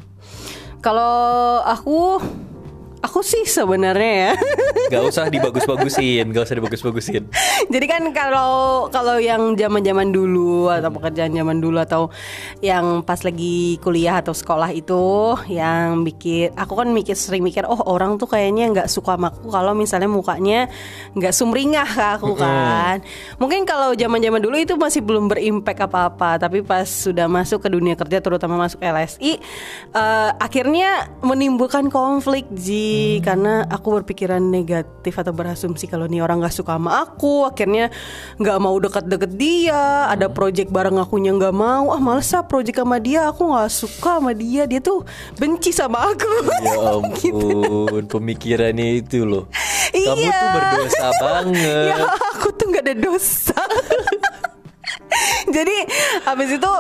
Kalau 0.78 1.66
aku 1.66 2.22
aku 3.06 3.22
sih 3.22 3.46
sebenarnya 3.46 4.14
ya. 4.18 4.32
Gak 4.94 5.02
usah 5.02 5.26
dibagus-bagusin, 5.34 6.30
gak 6.30 6.46
usah 6.46 6.56
dibagus-bagusin. 6.62 7.26
Jadi 7.74 7.86
kan 7.90 8.06
kalau 8.14 8.86
kalau 8.94 9.18
yang 9.18 9.58
zaman-zaman 9.58 10.14
dulu 10.14 10.70
atau 10.70 10.94
pekerjaan 10.94 11.34
zaman 11.34 11.58
dulu 11.58 11.82
atau 11.82 12.14
yang 12.62 13.02
pas 13.02 13.18
lagi 13.26 13.82
kuliah 13.82 14.22
atau 14.22 14.38
sekolah 14.38 14.70
itu 14.78 15.34
yang 15.50 16.06
mikir 16.06 16.54
aku 16.54 16.78
kan 16.78 16.94
mikir 16.94 17.18
sering 17.18 17.42
mikir 17.42 17.66
oh 17.66 17.82
orang 17.90 18.22
tuh 18.22 18.30
kayaknya 18.30 18.70
nggak 18.78 18.88
suka 18.90 19.18
sama 19.18 19.34
aku 19.34 19.50
kalau 19.50 19.74
misalnya 19.74 20.06
mukanya 20.06 20.70
nggak 21.18 21.34
sumringah 21.34 21.90
ke 21.90 22.06
aku 22.22 22.38
kan. 22.38 23.02
Mungkin 23.42 23.66
kalau 23.66 23.98
zaman-zaman 23.98 24.38
dulu 24.38 24.58
itu 24.62 24.78
masih 24.78 25.02
belum 25.02 25.34
berimpact 25.34 25.82
apa-apa, 25.82 26.38
tapi 26.38 26.62
pas 26.62 26.86
sudah 26.86 27.26
masuk 27.26 27.66
ke 27.66 27.74
dunia 27.74 27.98
kerja 27.98 28.22
terutama 28.22 28.70
masuk 28.70 28.78
LSI 28.86 29.42
eh, 29.98 30.32
akhirnya 30.38 31.10
menimbulkan 31.26 31.90
konflik 31.90 32.46
Ji 32.54 32.95
karena 33.20 33.64
aku 33.66 33.88
berpikiran 33.96 34.40
negatif 34.40 35.14
atau 35.14 35.32
berasumsi 35.32 35.86
kalau 35.86 36.06
nih 36.06 36.20
orang 36.20 36.38
nggak 36.38 36.52
suka 36.52 36.76
sama 36.76 37.02
aku 37.02 37.44
akhirnya 37.44 37.90
nggak 38.36 38.58
mau 38.58 38.76
deket-deket 38.76 39.32
dia 39.34 39.82
ada 40.08 40.28
project 40.28 40.70
bareng 40.70 40.96
akunya 40.96 41.32
nggak 41.32 41.52
mau 41.52 41.90
ah 41.90 42.00
males 42.00 42.30
ah 42.32 42.42
project 42.42 42.78
sama 42.78 42.98
dia 42.98 43.26
aku 43.26 43.48
nggak 43.48 43.70
suka 43.70 44.12
sama 44.18 44.32
dia 44.32 44.66
dia 44.66 44.80
tuh 44.80 45.04
benci 45.36 45.70
sama 45.70 46.10
aku 46.10 46.30
Ya 46.62 46.76
ampun, 46.96 48.04
pemikirannya 48.06 49.00
itu 49.00 49.24
loh. 49.24 49.46
Kamu 49.92 50.18
Iya. 50.18 50.34
tuh 50.34 50.50
berdosa 50.52 51.08
banget. 51.24 51.88
ya 51.90 51.98
aku 52.34 52.48
tuh 52.52 52.66
nggak 52.68 52.84
ada 52.84 52.96
dosa 52.98 53.60
jadi 55.56 55.78
habis 56.24 56.50
itu 56.52 56.72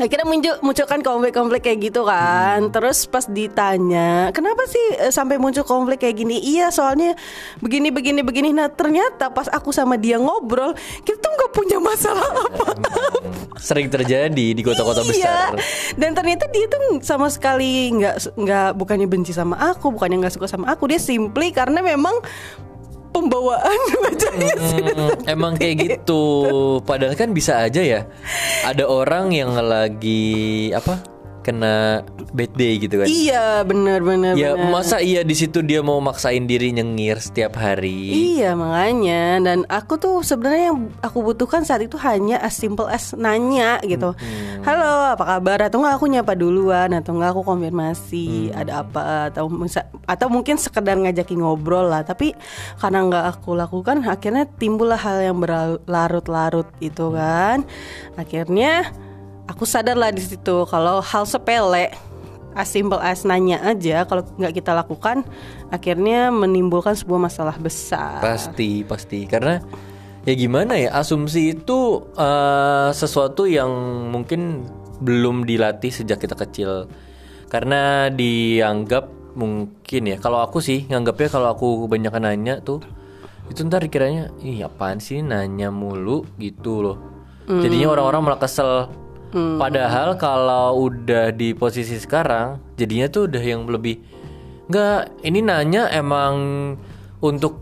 akhirnya 0.00 0.26
muncul 0.26 0.54
munculkan 0.64 1.00
konflik-konflik 1.04 1.62
kayak 1.62 1.78
gitu 1.92 2.02
kan 2.08 2.72
terus 2.72 3.04
pas 3.04 3.28
ditanya 3.28 4.32
kenapa 4.32 4.64
sih 4.66 4.86
eh, 4.96 5.12
sampai 5.12 5.36
muncul 5.36 5.62
konflik 5.62 6.00
kayak 6.00 6.16
gini 6.16 6.40
iya 6.40 6.72
soalnya 6.72 7.12
begini 7.60 7.92
begini 7.92 8.24
begini 8.24 8.48
nah 8.56 8.72
ternyata 8.72 9.28
pas 9.28 9.46
aku 9.52 9.70
sama 9.70 10.00
dia 10.00 10.16
ngobrol 10.16 10.72
kita 11.04 11.20
tuh 11.20 11.30
nggak 11.36 11.52
punya 11.52 11.78
masalah 11.78 12.30
apa 12.48 12.68
Sering 13.60 13.92
terjadi 13.92 14.56
di 14.56 14.62
kota-kota 14.64 15.04
besar. 15.04 15.52
Iya. 15.52 15.60
Dan 16.00 16.16
ternyata 16.16 16.48
dia 16.48 16.64
tuh 16.64 17.04
sama 17.04 17.28
sekali 17.28 17.92
nggak 17.92 18.32
nggak 18.40 18.70
bukannya 18.72 19.04
benci 19.04 19.36
sama 19.36 19.60
aku, 19.60 19.92
bukannya 19.92 20.24
nggak 20.24 20.34
suka 20.40 20.48
sama 20.48 20.72
aku. 20.72 20.88
Dia 20.88 20.96
simply 20.96 21.52
karena 21.52 21.84
memang 21.84 22.16
pembawaan 23.10 23.78
wajahnya 24.06 24.54
sudah 24.58 24.94
Hmm, 24.96 25.14
emang 25.26 25.52
kayak 25.58 25.76
gitu. 25.78 26.22
Padahal 26.82 27.14
kan 27.14 27.30
bisa 27.34 27.62
aja 27.66 27.82
ya. 27.82 28.00
Ada 28.66 28.86
orang 28.86 29.34
yang 29.34 29.54
lagi 29.58 30.70
apa? 30.74 31.19
Kena 31.40 32.04
bad 32.36 32.52
day 32.54 32.76
gitu 32.78 33.00
kan. 33.00 33.06
Iya, 33.08 33.64
benar 33.64 34.04
benar 34.04 34.32
Ya 34.36 34.54
benar. 34.54 34.70
masa 34.70 35.00
iya 35.00 35.24
di 35.24 35.34
situ 35.34 35.64
dia 35.64 35.80
mau 35.80 35.98
maksain 35.98 36.44
diri 36.44 36.70
nyengir 36.70 37.18
setiap 37.18 37.56
hari. 37.56 38.12
Iya 38.38 38.52
makanya 38.54 39.40
dan 39.40 39.58
aku 39.66 39.96
tuh 39.96 40.20
sebenarnya 40.20 40.72
yang 40.72 40.92
aku 41.00 41.18
butuhkan 41.24 41.64
saat 41.64 41.82
itu 41.84 41.96
hanya 42.00 42.38
as 42.40 42.54
simple 42.56 42.86
as 42.86 43.12
nanya 43.16 43.80
gitu. 43.84 44.12
Halo, 44.60 45.16
apa 45.16 45.24
kabar? 45.36 45.72
Atau 45.72 45.80
enggak 45.80 45.94
aku 45.96 46.06
nyapa 46.12 46.32
duluan 46.36 46.92
atau 46.92 47.16
enggak 47.16 47.32
aku 47.32 47.42
konfirmasi 47.48 48.52
ada 48.52 48.84
apa 48.84 49.32
atau 49.32 49.48
atau 50.04 50.26
mungkin 50.28 50.60
sekedar 50.60 51.00
ngajakin 51.00 51.40
ngobrol 51.40 51.88
lah. 51.88 52.04
Tapi 52.04 52.36
karena 52.76 53.00
nggak 53.08 53.24
aku 53.36 53.56
lakukan 53.56 54.04
akhirnya 54.04 54.44
timbullah 54.44 55.00
hal 55.00 55.24
yang 55.24 55.40
berlarut-larut 55.40 56.68
itu 56.84 57.08
kan. 57.16 57.64
Akhirnya 58.20 58.92
aku 59.48 59.64
sadar 59.64 59.96
lah 59.96 60.10
di 60.10 60.20
situ 60.20 60.66
kalau 60.68 61.00
hal 61.00 61.24
sepele 61.24 61.92
as 62.54 62.66
simple 62.66 62.98
as 62.98 63.22
nanya 63.22 63.62
aja 63.62 64.02
kalau 64.04 64.26
nggak 64.36 64.58
kita 64.58 64.74
lakukan 64.74 65.22
akhirnya 65.70 66.34
menimbulkan 66.34 66.98
sebuah 66.98 67.30
masalah 67.30 67.56
besar. 67.56 68.18
Pasti, 68.18 68.82
pasti. 68.82 69.24
Karena 69.24 69.62
ya 70.26 70.34
gimana 70.34 70.74
ya, 70.76 70.90
asumsi 70.98 71.54
itu 71.54 72.02
eh, 72.18 72.90
sesuatu 72.90 73.46
yang 73.46 73.70
mungkin 74.10 74.66
belum 75.00 75.46
dilatih 75.46 75.94
sejak 75.94 76.20
kita 76.20 76.34
kecil. 76.34 76.90
Karena 77.50 78.10
dianggap 78.10 79.34
mungkin 79.38 80.02
ya, 80.10 80.16
kalau 80.18 80.42
aku 80.42 80.58
sih 80.58 80.86
nganggapnya 80.90 81.28
kalau 81.30 81.48
aku 81.54 81.86
kebanyakan 81.86 82.26
nanya 82.26 82.58
tuh 82.62 82.82
itu 83.50 83.66
ntar 83.66 83.82
dikiranya, 83.82 84.30
ih 84.46 84.62
apaan 84.62 85.02
sih 85.02 85.22
nanya 85.26 85.74
mulu 85.74 86.22
gitu 86.38 86.82
loh. 86.86 86.98
Jadinya 87.50 87.90
orang-orang 87.90 88.30
malah 88.30 88.38
kesel. 88.38 88.86
Padahal 89.32 90.14
kalau 90.14 90.86
udah 90.86 91.30
di 91.30 91.54
posisi 91.54 91.96
sekarang, 91.96 92.58
jadinya 92.74 93.06
tuh 93.06 93.30
udah 93.30 93.42
yang 93.42 93.64
lebih 93.64 94.02
Nggak, 94.66 95.26
ini 95.26 95.42
nanya 95.42 95.90
emang 95.90 96.34
untuk 97.18 97.58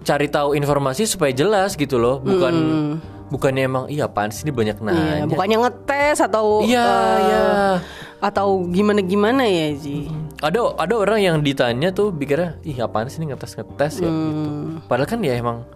cari 0.00 0.32
tahu 0.32 0.56
informasi 0.56 1.04
supaya 1.04 1.28
jelas 1.28 1.76
gitu 1.76 2.00
loh, 2.00 2.16
bukan 2.18 2.54
bukannya 3.28 3.68
emang 3.68 3.84
iya 3.86 4.08
apaan 4.08 4.32
sih 4.32 4.48
ini 4.48 4.56
banyak 4.56 4.80
Iya, 4.80 4.84
nanya. 4.88 5.28
bukannya 5.28 5.56
ngetes 5.60 6.24
atau 6.24 6.64
Iya, 6.64 6.80
eh, 6.80 7.16
iya. 7.20 7.44
atau 8.18 8.64
gimana 8.64 9.04
gimana 9.04 9.44
ya 9.44 9.76
Ji. 9.76 10.08
Ada 10.40 10.72
ada 10.80 10.94
orang 10.96 11.20
yang 11.20 11.36
ditanya 11.44 11.92
tuh 11.92 12.08
pikirnya, 12.08 12.56
ih 12.64 12.80
apaan 12.80 13.12
sih 13.12 13.20
ini 13.20 13.28
ngetes 13.28 13.52
ngetes 13.52 14.00
ya 14.00 14.08
gitu. 14.08 14.48
Padahal 14.88 15.04
kan 15.04 15.20
ya 15.20 15.36
emang 15.36 15.68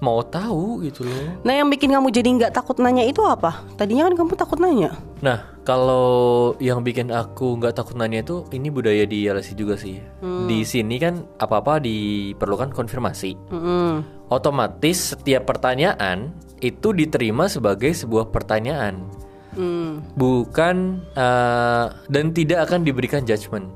mau 0.00 0.24
tahu 0.24 0.80
gitu 0.84 1.04
loh. 1.04 1.44
Nah 1.44 1.52
yang 1.52 1.68
bikin 1.68 1.92
kamu 1.92 2.08
jadi 2.08 2.28
nggak 2.28 2.52
takut 2.56 2.80
nanya 2.80 3.04
itu 3.04 3.20
apa? 3.20 3.64
Tadinya 3.76 4.08
kan 4.08 4.14
kamu 4.16 4.32
takut 4.32 4.56
nanya. 4.56 4.96
Nah, 5.20 5.44
kalau 5.68 6.56
yang 6.56 6.80
bikin 6.80 7.12
aku 7.12 7.60
nggak 7.60 7.76
takut 7.76 8.00
nanya 8.00 8.24
itu 8.24 8.48
ini 8.56 8.72
budaya 8.72 9.04
di 9.04 9.28
LSI 9.28 9.52
juga 9.52 9.76
sih. 9.76 10.00
Di 10.48 10.64
sini 10.64 10.96
kan 10.96 11.20
apa-apa 11.36 11.84
diperlukan 11.84 12.72
konfirmasi. 12.72 13.36
Mm-mm. 13.52 14.00
Otomatis 14.32 15.12
setiap 15.12 15.44
pertanyaan 15.44 16.32
itu 16.64 16.96
diterima 16.96 17.48
sebagai 17.52 17.92
sebuah 17.92 18.32
pertanyaan, 18.32 19.04
Mm. 19.50 20.14
bukan 20.14 21.02
eh, 21.18 21.86
dan 22.06 22.30
tidak 22.30 22.70
akan 22.70 22.86
diberikan 22.86 23.26
judgement. 23.26 23.66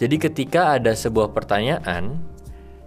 Jadi 0.00 0.16
ketika 0.16 0.80
ada 0.80 0.96
sebuah 0.96 1.36
pertanyaan, 1.36 2.16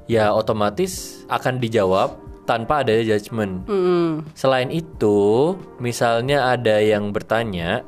ya 0.09 0.33
otomatis 0.33 1.23
akan 1.29 1.61
dijawab 1.61 2.17
tanpa 2.43 2.83
ada 2.83 2.91
judgement. 2.99 3.63
Mm-mm. 3.67 4.23
Selain 4.35 4.67
itu, 4.67 5.53
misalnya 5.79 6.51
ada 6.51 6.79
yang 6.83 7.15
bertanya, 7.15 7.87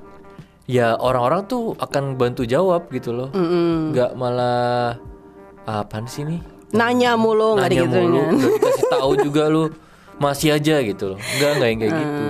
ya 0.66 0.96
orang-orang 0.96 1.46
tuh 1.46 1.76
akan 1.78 2.16
bantu 2.16 2.48
jawab 2.48 2.88
gitu 2.90 3.12
loh, 3.12 3.30
Mm-mm. 3.36 3.92
nggak 3.92 4.12
malah 4.16 4.96
apaan 5.68 6.08
sih 6.08 6.24
nih? 6.24 6.40
Nanya 6.76 7.16
mulu 7.20 7.56
nggak 7.56 7.68
Nanya 7.70 7.82
digituin 7.84 8.10
mulu, 8.10 8.22
dikasih 8.36 8.86
tahu 8.92 9.12
juga 9.22 9.44
lu 9.48 9.64
masih 10.16 10.56
aja 10.56 10.80
gitu 10.84 11.16
loh, 11.16 11.20
nggak 11.20 11.52
nggak 11.60 11.70
yang 11.70 11.80
kayak 11.84 11.96
gitu. 12.00 12.24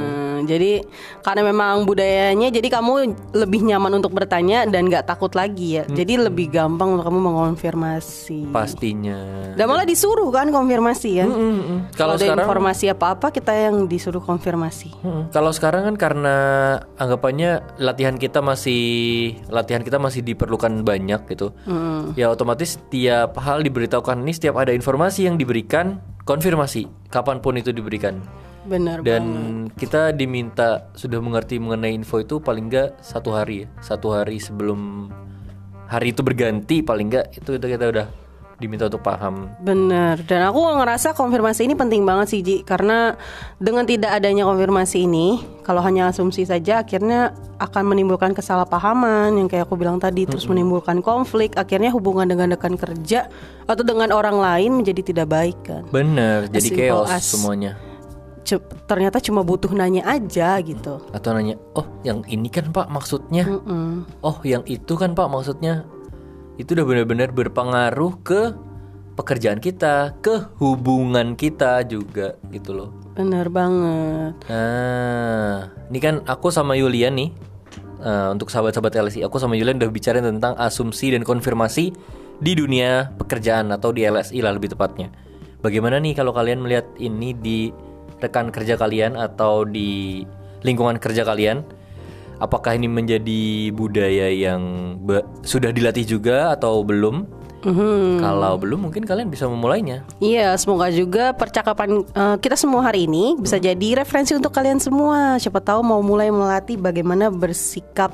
Hmm, 0.46 0.54
jadi 0.54 0.86
karena 1.26 1.42
memang 1.50 1.90
budayanya, 1.90 2.54
jadi 2.54 2.68
kamu 2.70 2.94
lebih 3.34 3.66
nyaman 3.66 3.98
untuk 3.98 4.14
bertanya 4.14 4.70
dan 4.70 4.86
nggak 4.86 5.10
takut 5.10 5.34
lagi 5.34 5.82
ya. 5.82 5.84
Jadi 5.90 6.22
lebih 6.22 6.54
gampang 6.54 6.94
untuk 6.94 7.10
kamu 7.10 7.20
mengonfirmasi. 7.20 8.54
Pastinya. 8.54 9.52
Dan 9.58 9.66
malah 9.66 9.90
disuruh 9.90 10.30
kan 10.30 10.54
konfirmasi 10.54 11.10
ya. 11.18 11.26
Mm-mm. 11.26 11.92
Kalau 11.98 12.16
Kalau 12.16 12.22
ada 12.22 12.22
sekarang, 12.22 12.46
informasi 12.46 12.86
apa-apa 12.94 13.28
kita 13.34 13.52
yang 13.52 13.90
disuruh 13.90 14.22
konfirmasi. 14.22 14.94
Mm-mm. 15.02 15.34
kalau 15.34 15.50
sekarang 15.50 15.90
kan 15.90 15.96
karena 15.98 16.36
anggapannya 17.02 17.66
latihan 17.82 18.16
kita 18.22 18.46
masih 18.46 19.34
latihan 19.50 19.82
kita 19.82 19.98
masih 19.98 20.22
diperlukan 20.22 20.86
banyak 20.86 21.26
gitu. 21.34 21.56
Hmm. 21.66 22.14
Ya 22.14 22.30
otomatis 22.30 22.78
setiap 22.78 23.40
hal 23.42 23.66
diberitahukan 23.66 24.22
ini 24.22 24.38
setiap 24.38 24.62
ada 24.62 24.70
informasi 24.76 25.26
yang 25.26 25.36
diberikan 25.40 25.98
konfirmasi 26.28 26.86
kapan 27.10 27.42
pun 27.42 27.58
itu 27.58 27.74
diberikan. 27.74 28.22
Benar. 28.66 29.06
Dan 29.06 29.26
kita 29.78 30.12
diminta 30.12 30.90
sudah 30.98 31.22
mengerti 31.22 31.62
mengenai 31.62 31.94
info 31.94 32.20
itu 32.20 32.42
paling 32.42 32.68
enggak 32.68 32.98
satu 33.00 33.32
hari 33.32 33.66
ya, 33.66 33.68
satu 33.80 34.12
hari 34.12 34.42
sebelum 34.42 35.10
hari 35.86 36.12
itu 36.12 36.26
berganti 36.26 36.82
paling 36.82 37.08
enggak 37.14 37.26
itu 37.38 37.50
kita, 37.56 37.68
kita 37.70 37.86
udah 37.94 38.08
diminta 38.56 38.88
untuk 38.88 39.04
paham. 39.04 39.52
Bener, 39.60 40.16
dan 40.24 40.48
aku 40.48 40.60
ngerasa 40.64 41.12
konfirmasi 41.12 41.68
ini 41.68 41.76
penting 41.76 42.08
banget 42.08 42.28
sih 42.32 42.40
Ji. 42.40 42.64
Karena 42.64 43.12
dengan 43.60 43.84
tidak 43.84 44.16
adanya 44.16 44.48
konfirmasi 44.48 45.04
ini 45.04 45.44
Kalau 45.66 45.84
hanya 45.84 46.14
asumsi 46.14 46.48
saja 46.48 46.86
akhirnya 46.86 47.36
akan 47.60 47.84
menimbulkan 47.90 48.32
kesalahpahaman 48.32 49.36
Yang 49.36 49.48
kayak 49.56 49.64
aku 49.68 49.76
bilang 49.76 50.00
tadi. 50.00 50.24
Terus 50.24 50.48
menimbulkan 50.48 51.04
konflik. 51.04 51.60
Akhirnya 51.60 51.92
hubungan 51.92 52.32
dengan 52.32 52.48
rekan 52.56 52.80
kerja 52.80 53.28
Atau 53.68 53.84
dengan 53.84 54.16
orang 54.16 54.40
lain 54.40 54.80
menjadi 54.80 55.02
tidak 55.04 55.28
baik 55.28 55.58
kan? 55.66 55.84
Bener, 55.92 56.48
jadi 56.48 56.70
chaos 56.88 57.12
as- 57.12 57.28
semuanya. 57.36 57.76
Ternyata 58.86 59.18
cuma 59.18 59.42
butuh 59.42 59.74
nanya 59.74 60.06
aja 60.06 60.62
gitu. 60.62 61.02
Atau 61.10 61.34
nanya, 61.34 61.58
oh 61.74 61.90
yang 62.06 62.22
ini 62.30 62.48
kan 62.54 62.70
pak 62.70 62.88
maksudnya, 62.94 63.50
oh 64.22 64.38
yang 64.46 64.62
itu 64.70 64.94
kan 64.94 65.18
pak 65.18 65.26
maksudnya, 65.26 65.84
itu 66.62 66.78
udah 66.78 66.86
benar-benar 66.86 67.34
berpengaruh 67.34 68.14
ke 68.22 68.54
pekerjaan 69.16 69.58
kita, 69.58 70.14
ke 70.20 70.52
hubungan 70.60 71.34
kita 71.34 71.82
juga 71.88 72.36
gitu 72.52 72.76
loh. 72.76 72.90
Bener 73.16 73.48
banget. 73.48 74.36
Nah, 74.52 75.72
ini 75.88 76.00
kan 76.04 76.22
aku 76.28 76.52
sama 76.52 76.76
Yulian 76.76 77.16
nih 77.16 77.32
eh, 78.04 78.28
untuk 78.30 78.52
sahabat-sahabat 78.52 78.94
LSI, 79.08 79.24
aku 79.24 79.40
sama 79.40 79.56
Yulian 79.56 79.80
udah 79.80 79.92
bicara 79.92 80.20
tentang 80.20 80.54
asumsi 80.60 81.16
dan 81.16 81.24
konfirmasi 81.24 81.96
di 82.36 82.52
dunia 82.54 83.16
pekerjaan 83.16 83.72
atau 83.72 83.96
di 83.96 84.04
LSI 84.04 84.44
lah 84.44 84.52
lebih 84.52 84.76
tepatnya. 84.76 85.08
Bagaimana 85.64 85.98
nih 85.98 86.14
kalau 86.14 86.36
kalian 86.36 86.62
melihat 86.62 86.86
ini 87.00 87.34
di 87.34 87.72
rekan 88.20 88.52
kerja 88.54 88.80
kalian 88.80 89.18
atau 89.20 89.64
di 89.66 90.24
lingkungan 90.64 90.98
kerja 90.98 91.26
kalian? 91.28 91.66
Apakah 92.36 92.76
ini 92.76 92.92
menjadi 92.92 93.72
budaya 93.72 94.28
yang 94.28 94.96
sudah 95.48 95.72
dilatih 95.72 96.04
juga 96.04 96.52
atau 96.52 96.84
belum? 96.84 97.46
Kalau 98.22 98.62
belum, 98.62 98.90
mungkin 98.90 99.10
kalian 99.10 99.34
bisa 99.34 99.50
memulainya. 99.50 100.06
Iya, 100.22 100.54
semoga 100.62 100.94
juga 100.94 101.34
percakapan 101.34 102.06
eh, 102.06 102.38
kita 102.38 102.54
semua 102.54 102.86
hari 102.86 103.10
ini 103.10 103.34
bisa 103.42 103.58
jadi 103.58 104.06
referensi 104.06 104.38
untuk 104.38 104.54
kalian 104.54 104.78
semua. 104.78 105.42
Siapa 105.42 105.58
tahu 105.66 105.82
mau 105.82 105.98
mulai 106.06 106.30
melatih 106.30 106.78
bagaimana 106.78 107.34
bersikap, 107.34 108.14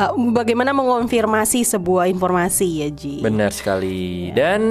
eh, 0.00 0.12
bagaimana 0.32 0.72
mengonfirmasi 0.72 1.68
sebuah 1.68 2.08
informasi 2.08 2.66
ya 2.80 2.88
Ji. 2.88 3.20
Benar 3.20 3.52
sekali. 3.52 4.32
Dan 4.32 4.62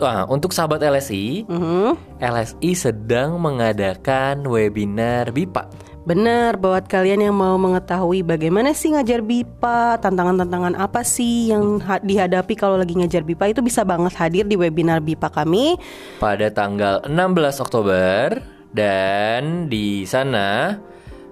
wah, 0.00 0.24
untuk 0.26 0.50
sahabat 0.50 0.80
LSI, 0.80 1.44
Mhm. 1.46 2.18
LSI 2.18 2.72
sedang 2.72 3.36
mengadakan 3.36 4.42
webinar 4.42 5.30
BIPA. 5.30 5.68
Benar, 6.00 6.56
buat 6.56 6.88
kalian 6.88 7.20
yang 7.20 7.36
mau 7.36 7.54
mengetahui 7.54 8.24
bagaimana 8.24 8.72
sih 8.72 8.90
ngajar 8.90 9.20
BIPA, 9.20 10.00
tantangan-tantangan 10.00 10.72
apa 10.74 11.04
sih 11.04 11.52
yang 11.52 11.76
ha- 11.78 12.00
dihadapi 12.00 12.56
kalau 12.56 12.74
lagi 12.74 12.96
ngajar 12.96 13.20
BIPA 13.20 13.52
itu 13.52 13.60
bisa 13.60 13.84
banget 13.84 14.16
hadir 14.16 14.48
di 14.48 14.56
webinar 14.56 14.98
BIPA 14.98 15.28
kami. 15.30 15.76
pada 16.16 16.48
tanggal 16.48 17.04
16 17.04 17.60
Oktober 17.60 18.40
dan 18.72 19.68
di 19.68 20.08
sana 20.08 20.80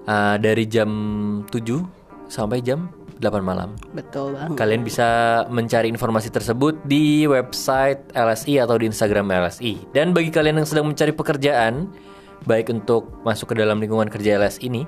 uh, 0.05 0.37
dari 0.37 0.69
jam 0.69 0.91
7 1.49 2.29
sampai 2.29 2.61
jam 2.61 2.93
8 3.19 3.43
malam. 3.43 3.75
Betul 3.95 4.39
banget. 4.39 4.55
Kalian 4.55 4.83
bisa 4.87 5.43
mencari 5.51 5.91
informasi 5.91 6.31
tersebut 6.31 6.79
di 6.87 7.27
website 7.27 8.15
LSI 8.15 8.63
atau 8.63 8.79
di 8.79 8.87
Instagram 8.87 9.27
LSI. 9.31 9.91
Dan 9.91 10.15
bagi 10.15 10.31
kalian 10.31 10.63
yang 10.63 10.69
sedang 10.69 10.87
mencari 10.87 11.11
pekerjaan, 11.11 11.91
baik 12.47 12.71
untuk 12.71 13.11
masuk 13.27 13.51
ke 13.55 13.57
dalam 13.59 13.83
lingkungan 13.83 14.07
kerja 14.07 14.39
LSI 14.39 14.71
ini 14.71 14.87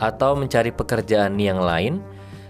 atau 0.00 0.36
mencari 0.36 0.72
pekerjaan 0.72 1.36
yang 1.36 1.60
lain, 1.60 2.00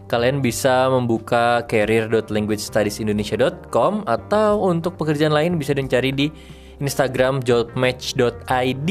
kalian 0.06 0.38
bisa 0.42 0.90
membuka 0.90 1.62
career.languagestudiesindonesia.com 1.66 4.02
atau 4.06 4.60
untuk 4.62 4.94
pekerjaan 4.94 5.34
lain 5.34 5.58
bisa 5.58 5.74
dicari 5.74 6.12
di 6.14 6.30
Instagram 6.78 7.40
jobmatch.id. 7.40 8.90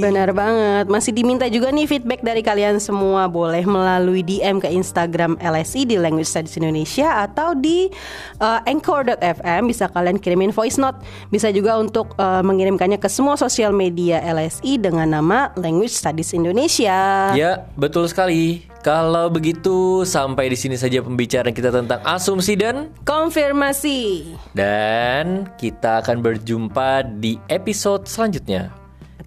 Benar 0.00 0.30
banget. 0.32 0.86
Masih 0.88 1.12
diminta 1.12 1.44
juga 1.52 1.68
nih 1.68 1.84
feedback 1.84 2.24
dari 2.24 2.40
kalian 2.40 2.80
semua. 2.80 3.28
Boleh 3.28 3.68
melalui 3.68 4.24
DM 4.24 4.60
ke 4.60 4.68
Instagram 4.72 5.36
LSI 5.40 5.84
di 5.84 5.96
Language 6.00 6.28
Studies 6.28 6.56
Indonesia 6.56 7.24
atau 7.24 7.52
di 7.52 7.92
uh, 8.40 8.60
anchor.fm 8.64 9.62
bisa 9.68 9.92
kalian 9.92 10.16
kirimin 10.16 10.52
voice 10.54 10.80
note. 10.80 11.00
Bisa 11.28 11.52
juga 11.52 11.76
untuk 11.76 12.16
uh, 12.16 12.40
mengirimkannya 12.40 12.96
ke 12.96 13.08
semua 13.12 13.36
sosial 13.36 13.76
media 13.76 14.24
LSI 14.24 14.80
dengan 14.80 15.12
nama 15.12 15.52
Language 15.60 15.92
Studies 15.92 16.32
Indonesia. 16.32 17.32
Ya, 17.36 17.68
betul 17.76 18.08
sekali. 18.08 18.64
Kalau 18.88 19.28
begitu, 19.28 20.00
sampai 20.08 20.48
di 20.48 20.56
sini 20.56 20.72
saja 20.72 21.04
pembicaraan 21.04 21.52
kita 21.52 21.68
tentang 21.68 22.00
asumsi 22.08 22.56
dan 22.56 22.88
Konfirmasi. 23.04 24.32
dan 24.56 25.44
kita 25.60 26.00
akan 26.00 26.24
berjumpa 26.24 27.04
di 27.20 27.36
episode 27.52 28.08
selanjutnya. 28.08 28.72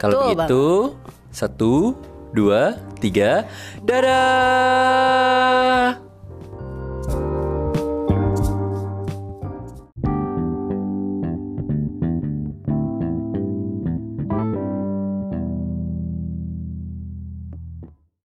Kalau 0.01 0.33
begitu, 0.33 0.97
satu, 1.29 1.93
dua, 2.33 2.81
tiga, 2.97 3.45
dadah. 3.85 5.21